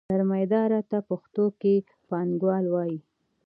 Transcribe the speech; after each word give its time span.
سرمایدار 0.09 0.71
ته 0.89 0.97
پښتو 1.09 1.45
کې 1.61 1.73
پانګوال 2.09 2.65
وايي. 2.69 2.97